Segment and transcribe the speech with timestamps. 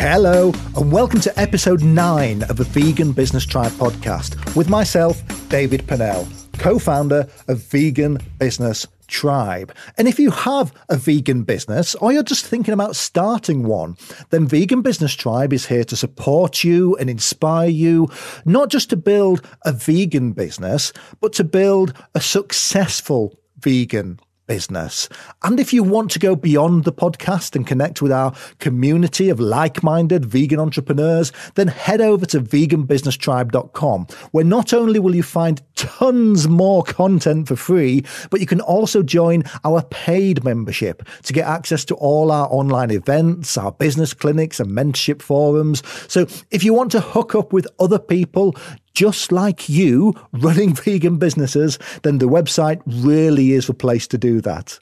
[0.00, 5.86] Hello, and welcome to episode 9 of the Vegan Business Tribe podcast with myself, David
[5.86, 9.74] Pennell, co founder of Vegan Business Tribe.
[9.98, 13.94] And if you have a vegan business or you're just thinking about starting one,
[14.30, 18.08] then Vegan Business Tribe is here to support you and inspire you,
[18.46, 24.18] not just to build a vegan business, but to build a successful vegan
[24.50, 25.08] business.
[25.44, 29.38] And if you want to go beyond the podcast and connect with our community of
[29.38, 35.62] like minded vegan entrepreneurs, then head over to veganbusinesstribe.com, where not only will you find
[35.76, 41.46] tons more content for free, but you can also join our paid membership to get
[41.46, 45.80] access to all our online events, our business clinics, and mentorship forums.
[46.08, 48.56] So if you want to hook up with other people,
[48.94, 54.40] just like you running vegan businesses, then the website really is the place to do
[54.42, 54.78] that.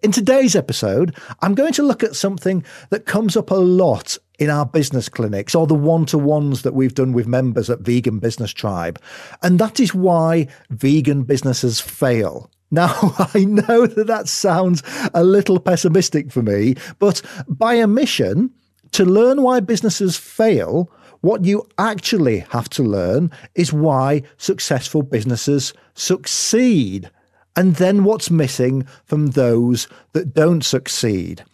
[0.00, 4.48] In today's episode, I'm going to look at something that comes up a lot in
[4.48, 8.20] our business clinics or the one to ones that we've done with members at Vegan
[8.20, 9.00] Business Tribe.
[9.42, 12.50] And that is why vegan businesses fail.
[12.70, 14.82] Now, I know that that sounds
[15.14, 18.50] a little pessimistic for me, but by a mission
[18.92, 25.72] to learn why businesses fail, what you actually have to learn is why successful businesses
[25.94, 27.10] succeed,
[27.56, 31.44] and then what's missing from those that don't succeed.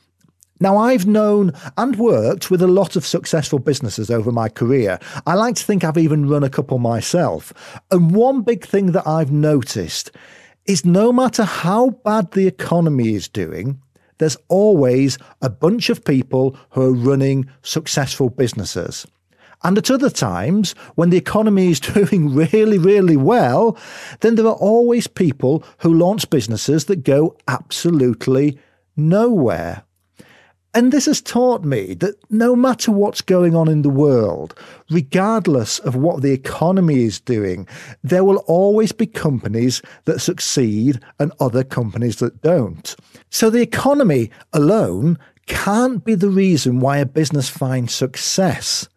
[0.61, 4.99] Now, I've known and worked with a lot of successful businesses over my career.
[5.27, 7.53] I like to think I've even run a couple myself.
[7.91, 10.13] And one big thing that I've noticed
[10.67, 13.81] is no matter how bad the economy is doing,
[14.19, 19.07] there's always a bunch of people who are running successful businesses.
[19.65, 23.77] And at other times, when the economy is doing really, really well,
[24.21, 28.59] then there are always people who launch businesses that go absolutely
[28.97, 29.83] nowhere.
[30.77, 34.59] And this has taught me that no matter what's going on in the world,
[34.91, 37.69] regardless of what the economy is doing,
[38.03, 42.97] there will always be companies that succeed and other companies that don't.
[43.31, 45.17] So the economy alone
[45.47, 48.89] can't be the reason why a business finds success.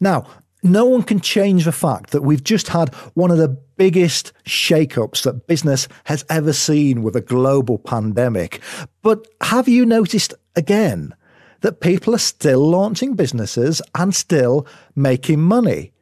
[0.00, 0.26] Now,
[0.62, 5.22] no one can change the fact that we've just had one of the biggest shakeups
[5.22, 8.60] that business has ever seen with a global pandemic.
[9.02, 11.14] But have you noticed again
[11.60, 14.66] that people are still launching businesses and still
[14.96, 15.92] making money,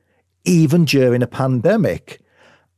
[0.44, 2.20] even during a pandemic?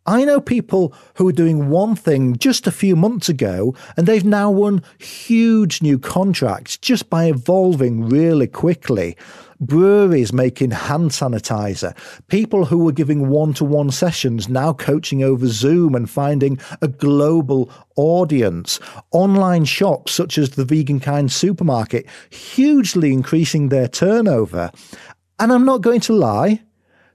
[0.09, 4.25] I know people who were doing one thing just a few months ago and they've
[4.25, 9.19] now won huge new contracts just by evolving really quickly.
[9.61, 11.95] Breweries making hand sanitizer,
[12.29, 16.89] people who were giving one to one sessions now coaching over Zoom and finding a
[16.89, 18.81] global audience.
[19.11, 24.73] Online shops such as the Vegan Kind supermarket hugely increasing their turnover.
[25.39, 26.63] And I'm not going to lie,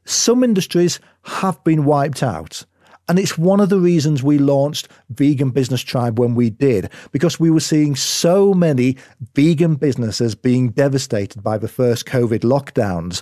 [0.06, 2.66] some industries have been wiped out.
[3.09, 7.40] And it's one of the reasons we launched Vegan Business Tribe when we did, because
[7.40, 8.97] we were seeing so many
[9.36, 13.22] vegan businesses being devastated by the first COVID lockdowns.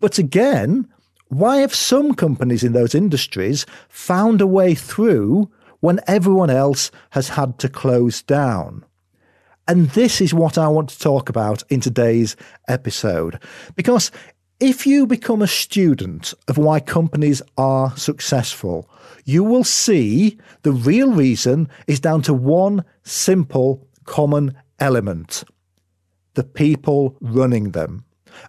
[0.00, 0.86] But again,
[1.28, 5.50] why have some companies in those industries found a way through
[5.80, 8.84] when everyone else has had to close down?
[9.66, 12.36] And this is what I want to talk about in today's
[12.68, 13.40] episode.
[13.76, 14.10] Because
[14.62, 18.88] if you become a student of why companies are successful,
[19.24, 25.42] you will see the real reason is down to one simple common element
[26.34, 28.04] the people running them.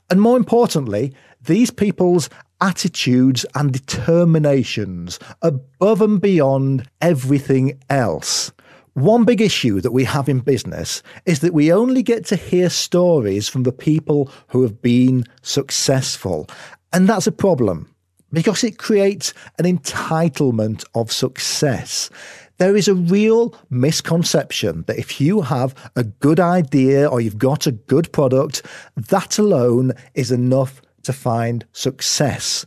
[0.09, 2.29] And more importantly, these people's
[2.61, 8.52] attitudes and determinations above and beyond everything else.
[8.93, 12.69] One big issue that we have in business is that we only get to hear
[12.69, 16.47] stories from the people who have been successful.
[16.91, 17.93] And that's a problem
[18.31, 22.11] because it creates an entitlement of success.
[22.57, 27.65] There is a real misconception that if you have a good idea or you've got
[27.65, 28.63] a good product,
[28.95, 32.63] that alone is enough to find success.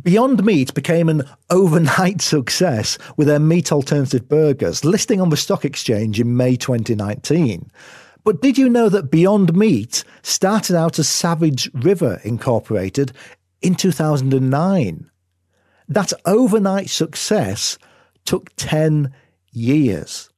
[0.00, 5.64] Beyond Meat became an overnight success with their meat alternative burgers, listing on the stock
[5.64, 7.70] exchange in May 2019.
[8.24, 13.12] But did you know that Beyond Meat started out as Savage River Incorporated
[13.60, 15.10] in 2009?
[15.88, 17.78] That overnight success
[18.24, 19.12] took 10
[19.50, 20.30] years.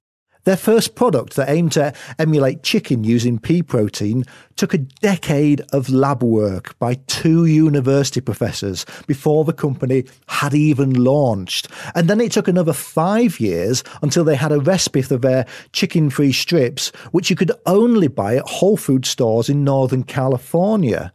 [0.45, 4.25] Their first product that aimed to emulate chicken using pea protein
[4.57, 10.93] took a decade of lab work by two university professors before the company had even
[10.93, 11.69] launched.
[11.95, 16.11] And then it took another five years until they had a recipe for their chicken
[16.11, 21.11] free strips, which you could only buy at Whole Food stores in Northern California.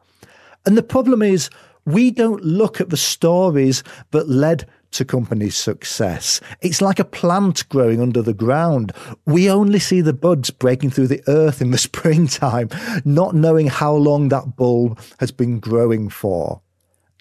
[0.65, 1.49] And the problem is,
[1.85, 6.41] we don't look at the stories that led to company's success.
[6.61, 8.91] It's like a plant growing under the ground.
[9.25, 12.69] We only see the buds breaking through the earth in the springtime,
[13.05, 16.61] not knowing how long that bulb has been growing for.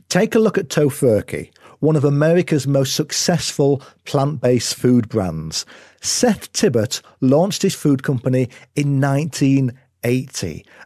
[0.08, 1.50] Take a look at Tofurky,
[1.80, 5.66] one of America's most successful plant based food brands.
[6.00, 9.76] Seth Tibbott launched his food company in 1980,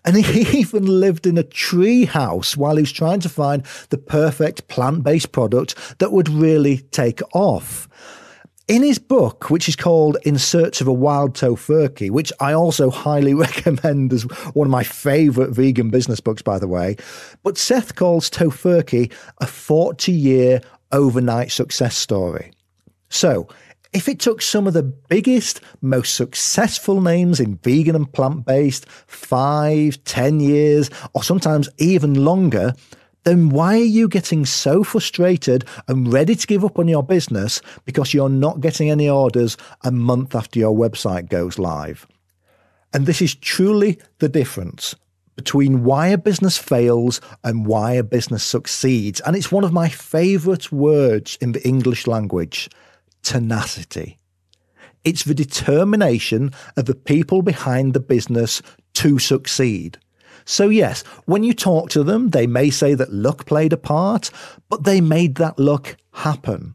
[0.05, 3.99] and he even lived in a tree house while he was trying to find the
[3.99, 7.89] perfect plant based product that would really take off.
[8.69, 12.91] In his book, which is called In Search of a Wild Tofurky, which I also
[12.91, 14.23] highly recommend as
[14.55, 16.97] one of my favourite vegan business books, by the way,
[17.43, 20.61] but Seth calls Tofurky a 40 year
[20.93, 22.53] overnight success story.
[23.09, 23.49] So,
[23.93, 28.89] if it took some of the biggest, most successful names in vegan and plant based
[28.89, 32.73] five, ten years, or sometimes even longer,
[33.25, 37.61] then why are you getting so frustrated and ready to give up on your business
[37.85, 42.07] because you're not getting any orders a month after your website goes live?
[42.93, 44.95] And this is truly the difference
[45.37, 49.21] between why a business fails and why a business succeeds.
[49.21, 52.69] And it's one of my favorite words in the English language
[53.23, 54.19] tenacity.
[55.05, 58.63] It's the determination of the people behind the business
[58.95, 59.99] to succeed.
[60.45, 64.31] So, yes, when you talk to them, they may say that luck played a part,
[64.69, 66.75] but they made that luck happen.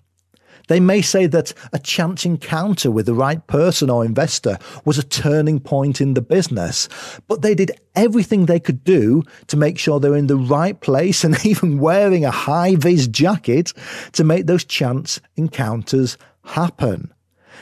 [0.67, 5.03] They may say that a chance encounter with the right person or investor was a
[5.03, 6.89] turning point in the business,
[7.27, 11.23] but they did everything they could do to make sure they're in the right place
[11.23, 13.73] and even wearing a high vis jacket
[14.13, 16.17] to make those chance encounters
[16.47, 17.13] happen.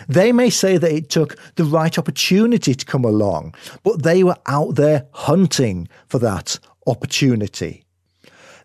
[0.07, 4.37] They may say that it took the right opportunity to come along, but they were
[4.45, 7.83] out there hunting for that opportunity.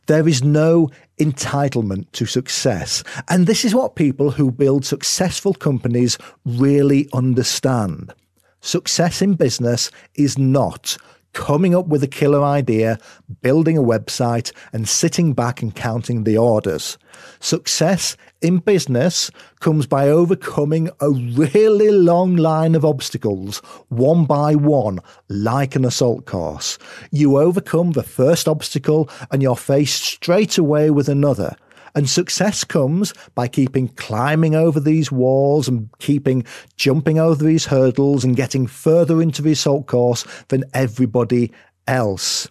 [0.06, 0.90] There is no
[1.20, 3.04] entitlement to success.
[3.28, 8.12] And this is what people who build successful companies really understand.
[8.60, 10.96] Success in business is not
[11.32, 12.98] coming up with a killer idea,
[13.42, 16.98] building a website, and sitting back and counting the orders.
[17.40, 19.30] Success in business
[19.60, 26.26] comes by overcoming a really long line of obstacles, one by one, like an assault
[26.26, 26.78] course.
[27.10, 31.56] You overcome the first obstacle and you're faced straight away with another.
[31.94, 36.44] And success comes by keeping climbing over these walls and keeping
[36.76, 41.52] jumping over these hurdles and getting further into the assault course than everybody
[41.86, 42.48] else.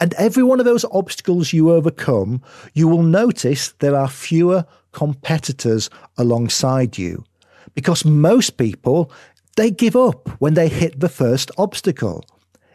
[0.00, 2.42] And every one of those obstacles you overcome,
[2.74, 5.88] you will notice there are fewer competitors
[6.18, 7.24] alongside you.
[7.74, 9.10] Because most people,
[9.56, 12.24] they give up when they hit the first obstacle.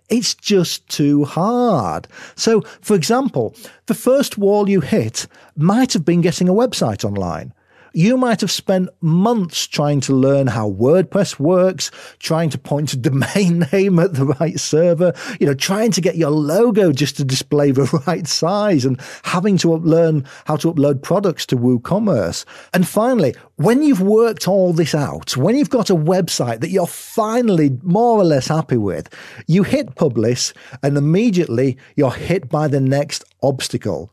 [0.10, 2.08] It's just too hard.
[2.36, 7.54] So, for example, the first wall you hit might have been getting a website online.
[8.00, 12.96] You might have spent months trying to learn how WordPress works, trying to point a
[13.10, 17.26] domain name at the right server, you know, trying to get your logo just to
[17.26, 22.46] display the right size and having to learn how to upload products to WooCommerce.
[22.74, 26.88] And finally, when you've worked all this out, when you've got a website that you're
[26.88, 29.14] finally more or less happy with,
[29.46, 34.10] you hit publish and immediately you're hit by the next obstacle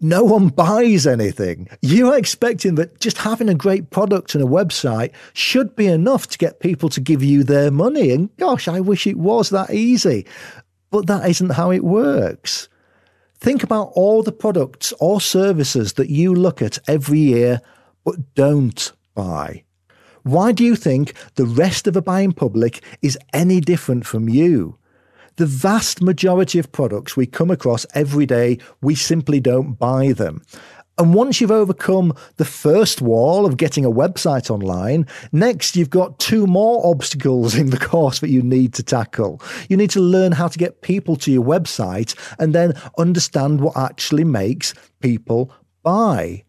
[0.00, 1.68] no one buys anything.
[1.80, 6.38] You're expecting that just having a great product and a website should be enough to
[6.38, 8.10] get people to give you their money.
[8.10, 10.26] And gosh, I wish it was that easy.
[10.90, 12.68] But that isn't how it works.
[13.38, 17.60] Think about all the products or services that you look at every year
[18.04, 19.64] but don't buy.
[20.22, 24.78] Why do you think the rest of the buying public is any different from you?
[25.36, 30.42] The vast majority of products we come across every day, we simply don't buy them.
[30.96, 36.20] And once you've overcome the first wall of getting a website online, next you've got
[36.20, 39.42] two more obstacles in the course that you need to tackle.
[39.68, 43.76] You need to learn how to get people to your website and then understand what
[43.76, 46.44] actually makes people buy.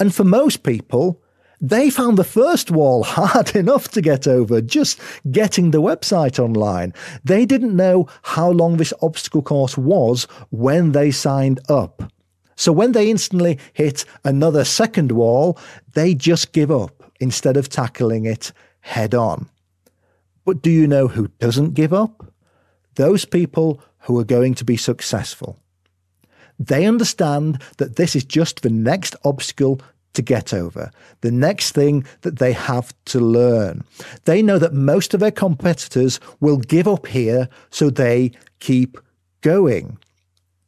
[0.00, 1.22] And for most people,
[1.62, 5.00] they found the first wall hard enough to get over, just
[5.30, 6.92] getting the website online.
[7.24, 12.12] They didn't know how long this obstacle course was when they signed up.
[12.56, 15.58] So when they instantly hit another second wall,
[15.94, 19.48] they just give up instead of tackling it head on.
[20.44, 22.26] But do you know who doesn't give up?
[22.96, 25.58] Those people who are going to be successful.
[26.58, 29.80] They understand that this is just the next obstacle
[30.14, 30.90] to get over,
[31.20, 33.82] the next thing that they have to learn.
[34.24, 38.98] They know that most of their competitors will give up here, so they keep
[39.40, 39.98] going.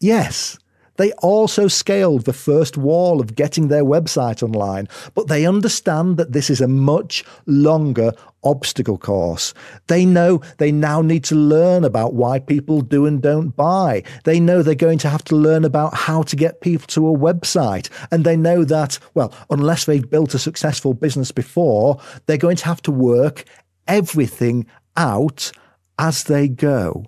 [0.01, 0.59] Yes,
[0.97, 6.33] They also scaled the first wall of getting their website online, but they understand that
[6.33, 8.13] this is a much longer
[8.45, 9.55] obstacle course.
[9.87, 14.03] They know they now need to learn about why people do and don't buy.
[14.25, 17.19] They know they're going to have to learn about how to get people to a
[17.19, 17.89] website.
[18.11, 22.67] And they know that, well, unless they've built a successful business before, they're going to
[22.67, 23.45] have to work
[23.89, 25.51] everything out
[25.99, 27.07] as they go.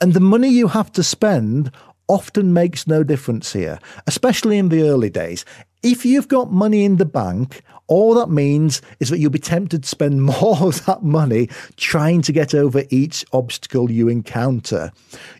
[0.00, 1.72] And the money you have to spend
[2.08, 5.44] often makes no difference here, especially in the early days.
[5.82, 9.82] If you've got money in the bank, all that means is that you'll be tempted
[9.82, 14.92] to spend more of that money trying to get over each obstacle you encounter.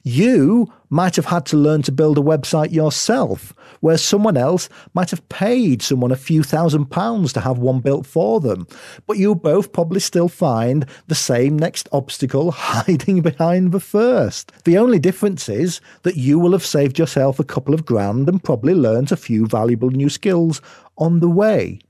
[0.02, 5.10] You might have had to learn to build a website yourself, where someone else might
[5.10, 8.66] have paid someone a few thousand pounds to have one built for them.
[9.06, 14.52] But you'll both probably still find the same next obstacle hiding behind the first.
[14.64, 18.42] The only difference is that you will have saved yourself a couple of grand and
[18.42, 20.62] probably learnt a few valuable new skills
[20.96, 21.80] on the way.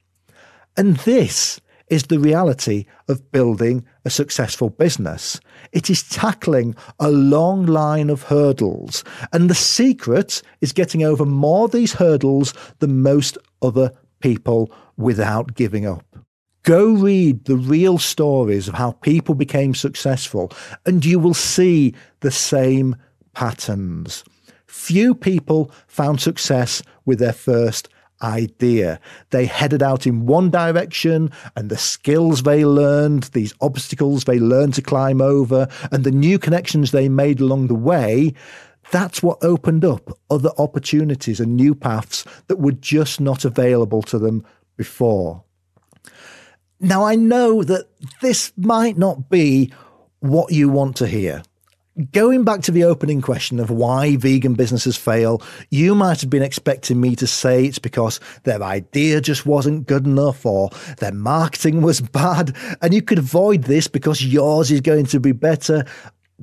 [0.79, 5.41] And this is the reality of building a successful business.
[5.73, 9.03] It is tackling a long line of hurdles.
[9.33, 15.57] And the secret is getting over more of these hurdles than most other people without
[15.57, 16.05] giving up.
[16.63, 20.53] Go read the real stories of how people became successful,
[20.87, 22.95] and you will see the same
[23.33, 24.23] patterns.
[24.67, 27.89] Few people found success with their first
[28.23, 29.01] idea.
[29.31, 34.75] They headed out in one direction, and the skills they learned, these obstacles they learned
[34.75, 38.35] to climb over, and the new connections they made along the way.
[38.91, 44.19] That's what opened up other opportunities and new paths that were just not available to
[44.19, 44.45] them
[44.77, 45.45] before.
[46.81, 47.89] Now, I know that
[48.23, 49.73] this might not be
[50.21, 51.43] what you want to hear
[52.13, 56.43] going back to the opening question of why vegan businesses fail, you might have been
[56.43, 61.83] expecting me to say it's because their idea just wasn't good enough or their marketing
[61.83, 62.57] was bad.
[62.83, 65.85] And you could avoid this because yours is going to be better.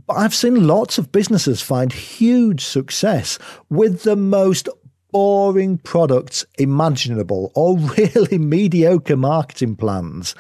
[0.08, 4.68] But I've seen lots of businesses find huge success with the most
[5.12, 10.36] boring products imaginable or really mediocre marketing plans.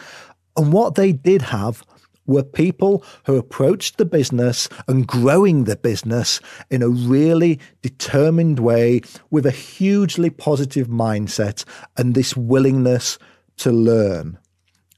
[0.57, 1.83] And what they did have
[2.25, 6.39] were people who approached the business and growing the business
[6.69, 9.01] in a really determined way
[9.31, 11.63] with a hugely positive mindset
[11.97, 13.17] and this willingness
[13.57, 14.37] to learn.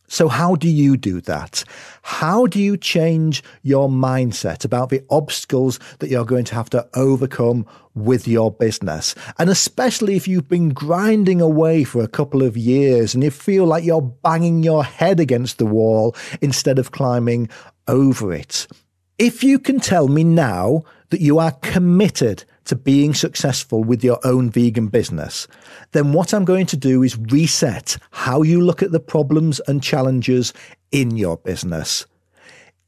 [0.09, 1.65] So, how do you do that?
[2.01, 6.87] How do you change your mindset about the obstacles that you're going to have to
[6.93, 9.15] overcome with your business?
[9.37, 13.65] And especially if you've been grinding away for a couple of years and you feel
[13.65, 17.49] like you're banging your head against the wall instead of climbing
[17.87, 18.65] over it.
[19.17, 24.19] If you can tell me now that you are committed to being successful with your
[24.23, 25.47] own vegan business,
[25.91, 29.83] then what I'm going to do is reset how you look at the problems and
[29.83, 30.53] challenges
[30.91, 32.05] in your business.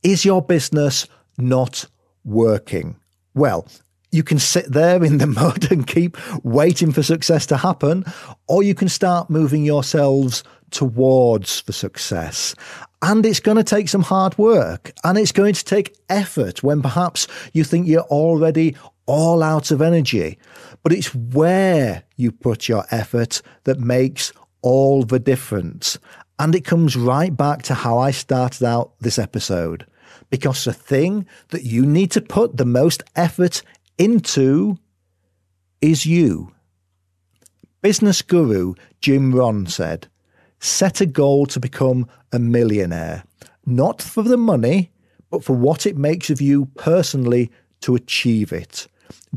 [0.03, 1.07] Is your business
[1.37, 1.85] not
[2.23, 2.95] working?
[3.33, 3.67] Well,
[4.11, 8.05] you can sit there in the mud and keep waiting for success to happen,
[8.47, 12.55] or you can start moving yourselves towards the success.
[13.01, 16.81] And it's going to take some hard work and it's going to take effort when
[16.81, 18.75] perhaps you think you're already
[19.09, 20.37] all out of energy.
[20.83, 25.97] But it's where you put your effort that makes all the difference.
[26.37, 29.85] And it comes right back to how I started out this episode.
[30.29, 33.63] Because the thing that you need to put the most effort
[33.97, 34.77] into
[35.81, 36.53] is you.
[37.81, 40.07] Business guru Jim Rohn said,
[40.59, 43.23] set a goal to become a millionaire,
[43.65, 44.91] not for the money,
[45.31, 47.49] but for what it makes of you personally
[47.81, 48.87] to achieve it.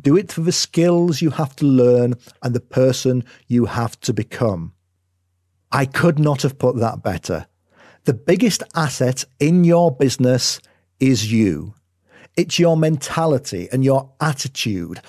[0.00, 4.12] Do it for the skills you have to learn and the person you have to
[4.12, 4.73] become.
[5.71, 7.47] I could not have put that better.
[8.05, 10.61] The biggest asset in your business
[11.00, 11.75] is you.
[12.37, 15.00] It's your mentality and your attitude.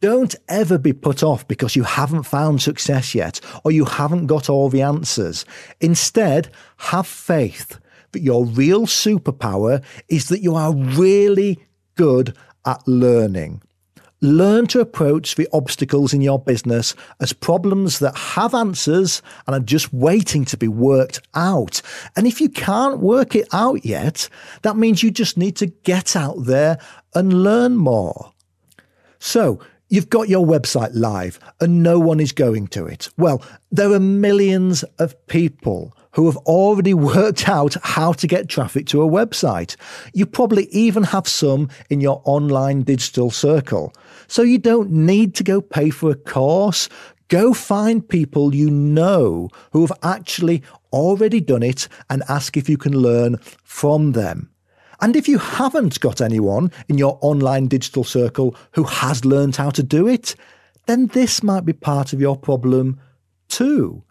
[0.00, 4.50] Don't ever be put off because you haven't found success yet or you haven't got
[4.50, 5.44] all the answers.
[5.80, 7.78] Instead, have faith
[8.10, 11.64] that your real superpower is that you are really
[11.94, 12.36] good
[12.66, 13.62] at learning.
[14.22, 19.60] Learn to approach the obstacles in your business as problems that have answers and are
[19.60, 21.82] just waiting to be worked out.
[22.16, 24.28] And if you can't work it out yet,
[24.62, 26.78] that means you just need to get out there
[27.14, 28.32] and learn more.
[29.18, 29.60] So
[29.92, 33.10] You've got your website live and no one is going to it.
[33.18, 38.86] Well, there are millions of people who have already worked out how to get traffic
[38.86, 39.76] to a website.
[40.14, 43.92] You probably even have some in your online digital circle.
[44.28, 46.88] So you don't need to go pay for a course.
[47.28, 50.62] Go find people you know who have actually
[50.92, 54.50] already done it and ask if you can learn from them.
[55.00, 59.70] And if you haven't got anyone in your online digital circle who has learned how
[59.70, 60.36] to do it,
[60.86, 63.00] then this might be part of your problem
[63.48, 64.04] too.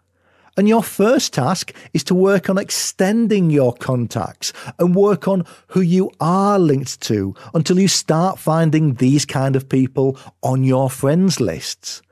[0.56, 5.80] And your first task is to work on extending your contacts and work on who
[5.80, 11.40] you are linked to until you start finding these kind of people on your friends
[11.40, 12.02] lists.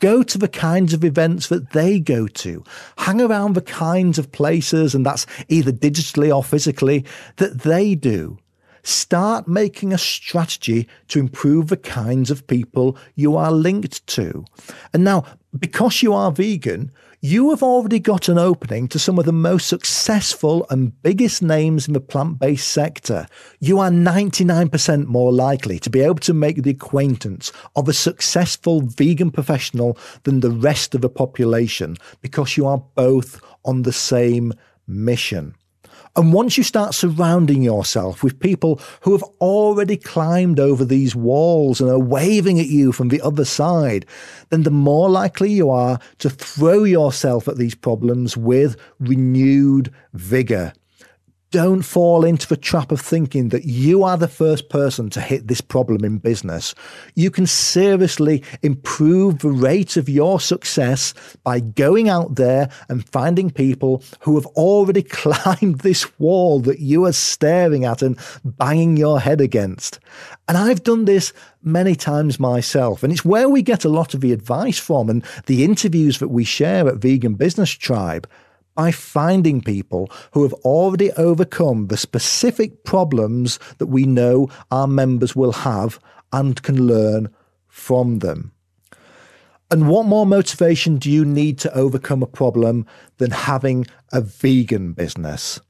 [0.00, 2.64] Go to the kinds of events that they go to.
[2.98, 7.04] Hang around the kinds of places, and that's either digitally or physically,
[7.36, 8.38] that they do.
[8.82, 14.44] Start making a strategy to improve the kinds of people you are linked to.
[14.92, 15.24] And now,
[15.58, 16.90] because you are vegan,
[17.24, 21.88] you have already got an opening to some of the most successful and biggest names
[21.88, 23.26] in the plant based sector.
[23.60, 28.82] You are 99% more likely to be able to make the acquaintance of a successful
[28.82, 34.52] vegan professional than the rest of the population because you are both on the same
[34.86, 35.54] mission.
[36.16, 41.80] And once you start surrounding yourself with people who have already climbed over these walls
[41.80, 44.06] and are waving at you from the other side,
[44.50, 50.72] then the more likely you are to throw yourself at these problems with renewed vigor
[51.54, 55.46] don't fall into the trap of thinking that you are the first person to hit
[55.46, 56.74] this problem in business.
[57.14, 63.52] You can seriously improve the rate of your success by going out there and finding
[63.52, 69.20] people who have already climbed this wall that you are staring at and banging your
[69.20, 70.00] head against.
[70.48, 71.32] And I've done this
[71.62, 73.04] many times myself.
[73.04, 76.30] And it's where we get a lot of the advice from and the interviews that
[76.30, 78.28] we share at Vegan Business Tribe
[78.74, 85.36] by finding people who have already overcome the specific problems that we know our members
[85.36, 85.98] will have
[86.32, 87.28] and can learn
[87.68, 88.52] from them.
[89.70, 92.86] And what more motivation do you need to overcome a problem
[93.18, 95.60] than having a vegan business?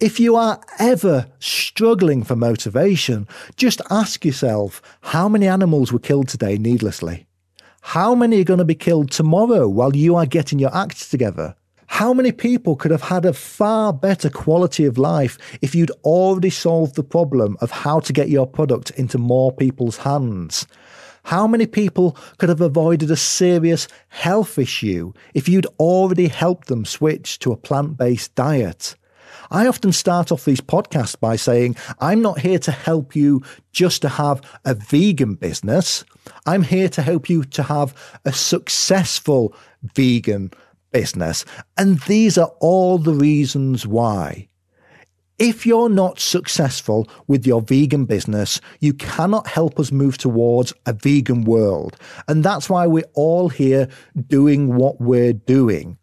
[0.00, 6.28] If you are ever struggling for motivation, just ask yourself how many animals were killed
[6.28, 7.26] today needlessly?
[7.80, 11.56] How many are going to be killed tomorrow while you are getting your act together?
[11.88, 16.50] How many people could have had a far better quality of life if you'd already
[16.50, 20.66] solved the problem of how to get your product into more people's hands?
[21.24, 26.84] How many people could have avoided a serious health issue if you'd already helped them
[26.84, 28.94] switch to a plant based diet?
[29.50, 34.02] I often start off these podcasts by saying, I'm not here to help you just
[34.02, 36.04] to have a vegan business.
[36.46, 40.52] I'm here to help you to have a successful vegan
[40.90, 41.44] business.
[41.76, 44.48] And these are all the reasons why.
[45.38, 50.92] If you're not successful with your vegan business, you cannot help us move towards a
[50.92, 51.96] vegan world.
[52.26, 53.88] And that's why we're all here
[54.26, 55.96] doing what we're doing.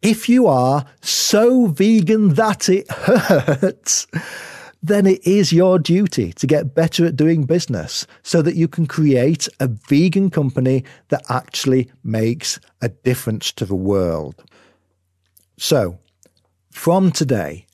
[0.00, 4.06] If you are so vegan that it hurts,
[4.82, 8.86] then it is your duty to get better at doing business so that you can
[8.86, 14.44] create a vegan company that actually makes a difference to the world.
[15.58, 15.98] So,
[16.70, 17.66] from today,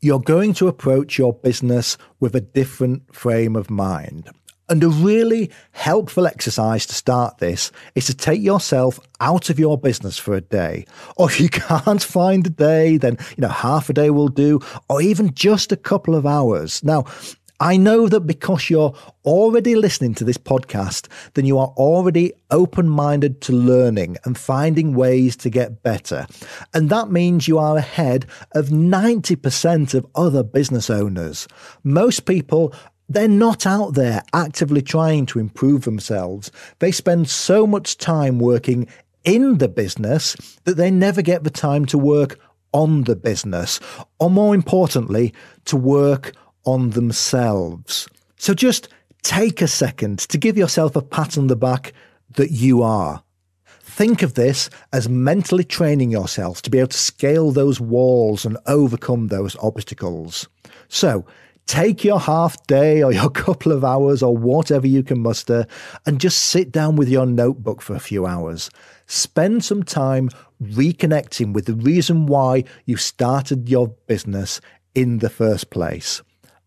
[0.00, 4.28] you're going to approach your business with a different frame of mind.
[4.72, 9.76] And a really helpful exercise to start this is to take yourself out of your
[9.76, 10.86] business for a day.
[11.18, 14.60] Or if you can't find a day, then, you know, half a day will do,
[14.88, 16.82] or even just a couple of hours.
[16.82, 17.04] Now,
[17.60, 18.92] I know that because you're
[19.24, 24.94] already listening to this podcast, then you are already open minded to learning and finding
[24.94, 26.26] ways to get better.
[26.72, 31.46] And that means you are ahead of 90% of other business owners.
[31.84, 32.74] Most people
[33.08, 36.50] they're not out there actively trying to improve themselves.
[36.78, 38.88] They spend so much time working
[39.24, 40.34] in the business
[40.64, 42.38] that they never get the time to work
[42.72, 43.80] on the business,
[44.18, 45.34] or more importantly,
[45.66, 46.32] to work
[46.64, 48.08] on themselves.
[48.36, 48.88] So just
[49.22, 51.92] take a second to give yourself a pat on the back
[52.36, 53.22] that you are.
[53.80, 58.56] Think of this as mentally training yourself to be able to scale those walls and
[58.66, 60.48] overcome those obstacles.
[60.88, 61.26] So
[61.66, 65.66] Take your half day or your couple of hours or whatever you can muster
[66.06, 68.70] and just sit down with your notebook for a few hours.
[69.06, 70.28] Spend some time
[70.62, 74.60] reconnecting with the reason why you started your business
[74.94, 76.22] in the first place.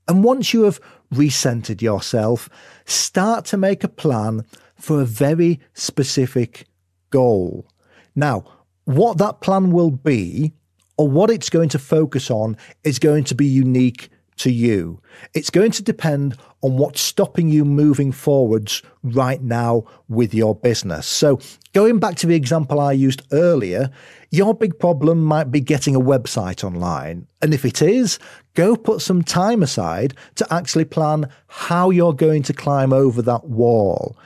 [0.07, 0.79] And once you have
[1.13, 2.49] recentered yourself,
[2.85, 6.67] start to make a plan for a very specific
[7.09, 7.67] goal.
[8.15, 8.43] Now,
[8.85, 10.53] what that plan will be
[10.97, 15.01] or what it's going to focus on is going to be unique to you.
[15.33, 21.05] It's going to depend on what's stopping you moving forwards right now with your business.
[21.05, 21.39] So,
[21.73, 23.91] going back to the example I used earlier,
[24.31, 27.27] your big problem might be getting a website online.
[27.41, 28.19] And if it is,
[28.55, 33.45] go put some time aside to actually plan how you're going to climb over that
[33.45, 34.17] wall.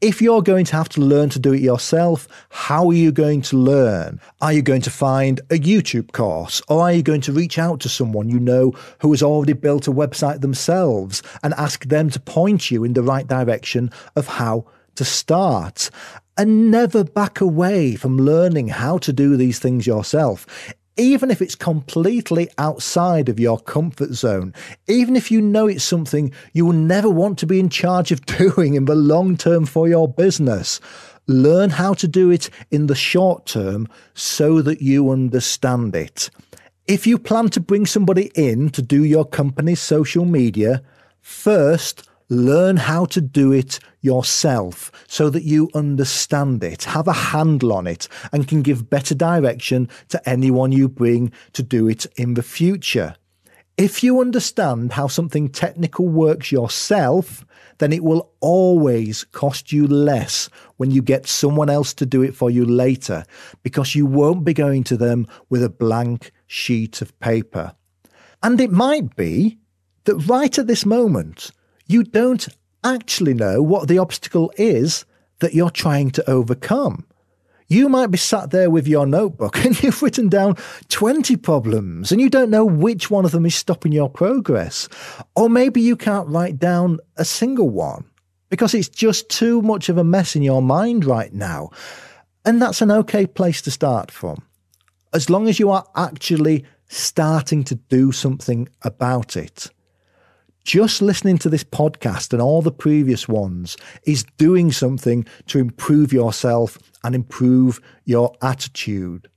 [0.00, 3.40] If you're going to have to learn to do it yourself, how are you going
[3.42, 4.20] to learn?
[4.40, 7.80] Are you going to find a YouTube course or are you going to reach out
[7.80, 12.20] to someone you know who has already built a website themselves and ask them to
[12.20, 15.90] point you in the right direction of how to start?
[16.36, 20.46] And never back away from learning how to do these things yourself
[20.96, 24.54] even if it's completely outside of your comfort zone,
[24.86, 28.24] even if you know it's something you will never want to be in charge of
[28.38, 30.80] doing in the long term for your business,
[31.26, 36.30] learn how to do it in the short term so that you understand it.
[36.86, 40.82] If you plan to bring somebody in to do your company's social media,
[41.20, 47.72] first learn how to do it yourself so that you understand it, have a handle
[47.72, 52.34] on it, and can give better direction to anyone you bring to do it in
[52.34, 53.14] the future.
[53.76, 57.44] If you understand how something technical works yourself,
[57.78, 62.36] then it will always cost you less when you get someone else to do it
[62.36, 63.24] for you later
[63.64, 67.74] because you won't be going to them with a blank sheet of paper.
[68.44, 69.58] And it might be
[70.04, 71.50] that right at this moment,
[71.94, 72.48] you don't
[72.82, 75.06] actually know what the obstacle is
[75.38, 77.06] that you're trying to overcome.
[77.68, 80.56] You might be sat there with your notebook and you've written down
[80.88, 84.88] 20 problems and you don't know which one of them is stopping your progress.
[85.36, 88.04] Or maybe you can't write down a single one
[88.50, 91.70] because it's just too much of a mess in your mind right now.
[92.44, 94.42] And that's an okay place to start from.
[95.12, 99.70] As long as you are actually starting to do something about it
[100.64, 106.12] just listening to this podcast and all the previous ones is doing something to improve
[106.12, 109.28] yourself and improve your attitude.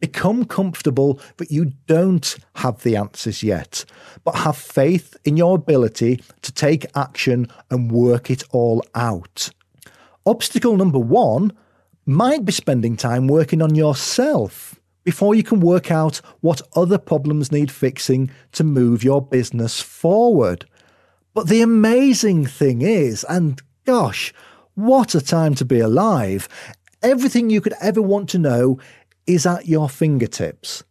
[0.00, 3.84] Become comfortable that you don't have the answers yet,
[4.24, 9.50] but have faith in your ability to take action and work it all out.
[10.26, 11.52] Obstacle number one
[12.06, 17.52] might be spending time working on yourself before you can work out what other problems
[17.52, 20.64] need fixing to move your business forward.
[21.34, 24.34] But the amazing thing is, and gosh,
[24.74, 26.48] what a time to be alive,
[27.02, 28.78] everything you could ever want to know
[29.26, 30.84] is at your fingertips.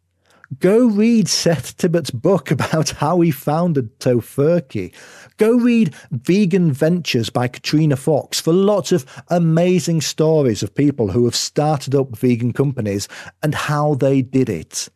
[0.59, 4.93] Go read Seth Tibbott's book about how he founded Tofurky.
[5.37, 11.25] Go read Vegan Ventures by Katrina Fox for lots of amazing stories of people who
[11.25, 13.07] have started up vegan companies
[13.43, 14.89] and how they did it.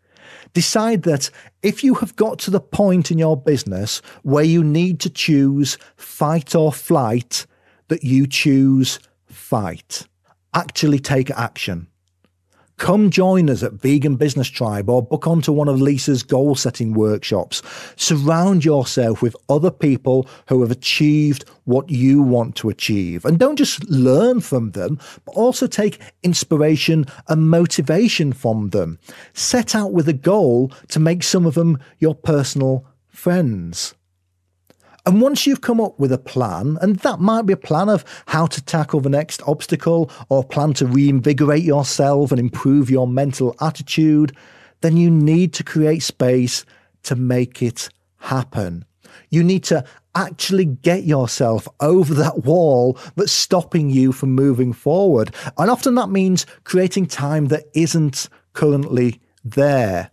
[0.55, 1.29] Decide that
[1.63, 5.77] if you have got to the point in your business where you need to choose
[5.97, 7.45] fight or flight,
[7.89, 10.07] that you choose fight.
[10.53, 11.87] Actually take action.
[12.77, 16.93] Come join us at Vegan Business Tribe or book onto one of Lisa's goal setting
[16.93, 17.61] workshops.
[17.95, 23.23] Surround yourself with other people who have achieved what you want to achieve.
[23.23, 28.99] And don't just learn from them, but also take inspiration and motivation from them.
[29.33, 33.95] Set out with a goal to make some of them your personal friends.
[35.05, 38.03] And once you've come up with a plan, and that might be a plan of
[38.25, 43.55] how to tackle the next obstacle or plan to reinvigorate yourself and improve your mental
[43.61, 44.35] attitude,
[44.81, 46.65] then you need to create space
[47.03, 48.83] to make it happen.
[49.29, 55.33] You need to actually get yourself over that wall that's stopping you from moving forward.
[55.57, 60.09] And often that means creating time that isn't currently there.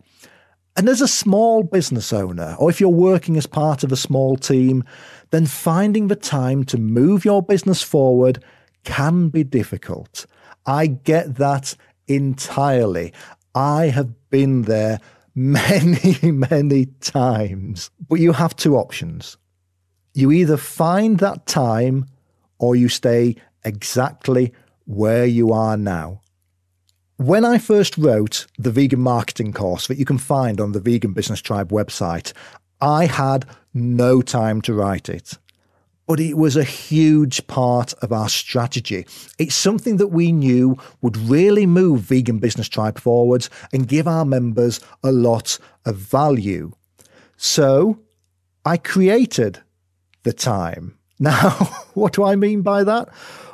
[0.75, 4.37] And as a small business owner, or if you're working as part of a small
[4.37, 4.83] team,
[5.29, 8.43] then finding the time to move your business forward
[8.83, 10.25] can be difficult.
[10.65, 11.75] I get that
[12.07, 13.13] entirely.
[13.53, 14.99] I have been there
[15.35, 17.91] many, many times.
[18.09, 19.37] But you have two options.
[20.15, 22.07] You either find that time
[22.57, 24.53] or you stay exactly
[24.85, 26.21] where you are now.
[27.23, 31.13] When I first wrote the vegan marketing course that you can find on the Vegan
[31.13, 32.33] Business Tribe website,
[32.81, 35.37] I had no time to write it.
[36.05, 39.07] But it was a huge part of our strategy.
[39.39, 44.25] It's something that we knew would really move Vegan Business Tribe forwards and give our
[44.25, 46.73] members a lot of value.
[47.37, 47.99] So
[48.65, 49.61] I created
[50.23, 50.97] the time.
[51.19, 51.51] Now,
[51.93, 53.07] what do I mean by that?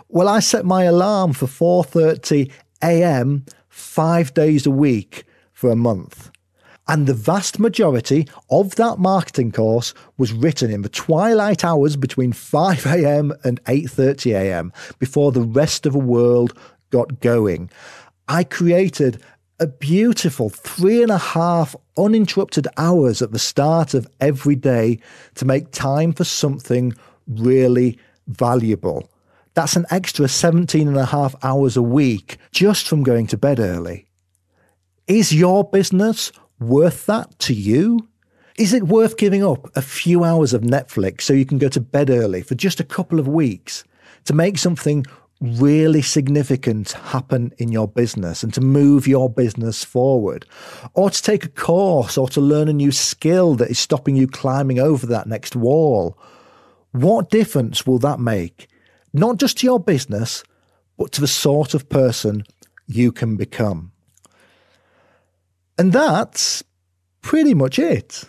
[0.07, 2.51] Well, I set my alarm for 4:30
[2.81, 3.45] a.m.
[3.79, 6.31] 5 days a week for a month.
[6.87, 12.33] And the vast majority of that marketing course was written in the twilight hours between
[12.33, 13.31] 5 a.m.
[13.43, 14.73] and 8:30 a.m.
[14.97, 16.53] before the rest of the world
[16.89, 17.69] got going.
[18.27, 19.21] I created
[19.59, 24.99] a beautiful three and a half uninterrupted hours at the start of every day
[25.35, 26.93] to make time for something
[27.27, 29.09] really valuable.
[29.59, 33.59] That's an extra 17 and a half hours a week just from going to bed
[33.59, 34.07] early.
[35.05, 38.07] Is your business worth that to you?
[38.57, 41.81] Is it worth giving up a few hours of Netflix so you can go to
[41.81, 43.83] bed early for just a couple of weeks
[44.23, 45.05] to make something
[45.41, 50.45] really significant happen in your business and to move your business forward?
[50.93, 54.25] Or to take a course or to learn a new skill that is stopping you
[54.25, 56.17] climbing over that next wall?
[56.91, 58.68] What difference will that make?
[59.13, 60.43] Not just to your business,
[60.97, 62.43] but to the sort of person
[62.87, 63.91] you can become.
[65.77, 66.63] And that's
[67.21, 68.25] pretty much it.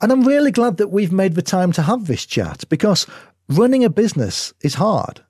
[0.00, 3.06] And I'm really glad that we've made the time to have this chat because
[3.48, 5.20] running a business is hard,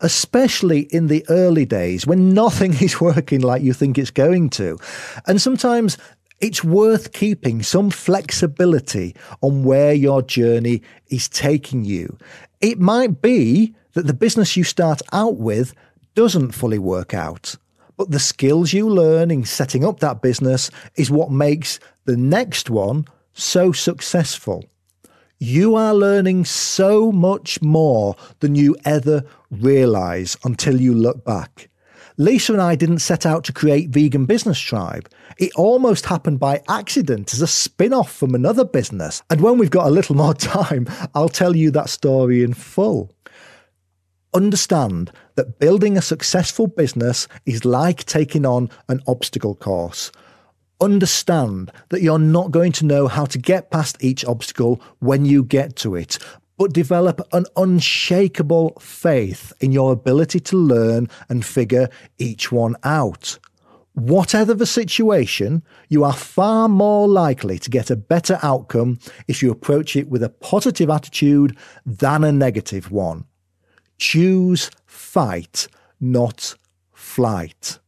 [0.00, 4.78] especially in the early days when nothing is working like you think it's going to.
[5.26, 5.98] And sometimes
[6.40, 12.18] it's worth keeping some flexibility on where your journey is taking you.
[12.60, 15.74] It might be that the business you start out with
[16.14, 17.56] doesn't fully work out.
[17.96, 22.70] But the skills you learn in setting up that business is what makes the next
[22.70, 24.64] one so successful.
[25.38, 31.68] You are learning so much more than you ever realize until you look back.
[32.18, 35.08] Lisa and I didn't set out to create Vegan Business Tribe.
[35.38, 39.22] It almost happened by accident as a spin off from another business.
[39.30, 43.10] And when we've got a little more time, I'll tell you that story in full.
[44.34, 50.10] Understand that building a successful business is like taking on an obstacle course.
[50.80, 55.44] Understand that you're not going to know how to get past each obstacle when you
[55.44, 56.18] get to it,
[56.56, 63.38] but develop an unshakable faith in your ability to learn and figure each one out.
[63.92, 69.50] Whatever the situation, you are far more likely to get a better outcome if you
[69.50, 73.26] approach it with a positive attitude than a negative one.
[74.02, 75.68] Choose fight,
[76.00, 76.56] not
[76.92, 77.78] flight.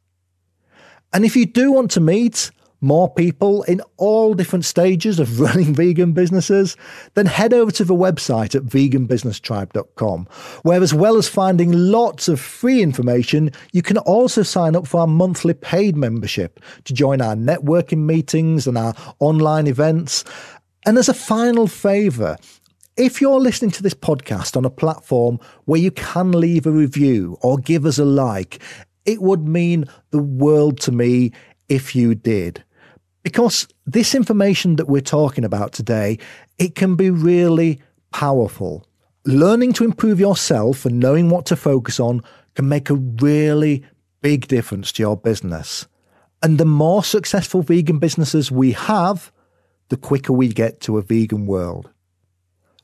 [1.13, 5.75] And if you do want to meet more people in all different stages of running
[5.75, 6.77] vegan businesses,
[7.15, 10.29] then head over to the website at veganbusinesstribe.com,
[10.63, 15.01] where as well as finding lots of free information, you can also sign up for
[15.01, 20.23] our monthly paid membership to join our networking meetings and our online events.
[20.87, 22.39] And as a final favour,
[22.97, 27.37] if you're listening to this podcast on a platform where you can leave a review
[27.43, 28.63] or give us a like,
[29.05, 31.33] it would mean the world to me
[31.69, 32.63] if you did.
[33.23, 36.19] Because this information that we're talking about today,
[36.59, 37.81] it can be really
[38.13, 38.87] powerful.
[39.25, 42.23] Learning to improve yourself and knowing what to focus on
[42.55, 43.83] can make a really
[44.21, 45.89] big difference to your business.
[46.43, 49.33] And the more successful vegan businesses we have,
[49.89, 51.91] the quicker we get to a vegan world.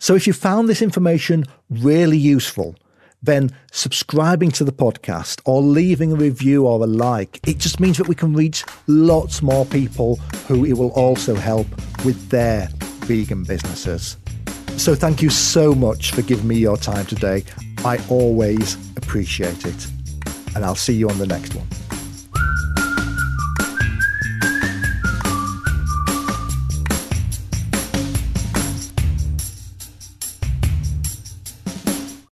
[0.01, 2.75] So if you found this information really useful,
[3.23, 7.99] then subscribing to the podcast or leaving a review or a like, it just means
[7.99, 10.17] that we can reach lots more people
[10.49, 11.67] who it will also help
[12.03, 12.71] with their
[13.05, 14.17] vegan businesses.
[14.79, 17.45] So thank you so much for giving me your time today.
[17.85, 19.87] I always appreciate it.
[20.55, 21.67] And I'll see you on the next one.